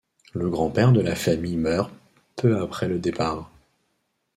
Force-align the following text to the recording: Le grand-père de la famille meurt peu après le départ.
Le 0.33 0.49
grand-père 0.49 0.93
de 0.93 0.99
la 0.99 1.13
famille 1.13 1.57
meurt 1.57 1.91
peu 2.35 2.57
après 2.59 2.87
le 2.87 2.97
départ. 2.97 3.51